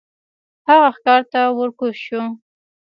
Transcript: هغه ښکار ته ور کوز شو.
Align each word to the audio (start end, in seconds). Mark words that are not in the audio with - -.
هغه 0.67 0.89
ښکار 0.95 1.21
ته 1.31 1.41
ور 1.57 1.69
کوز 1.79 1.95
شو. 2.05 2.21